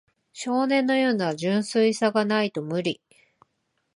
[0.33, 2.99] 少年のような純真さがないと無理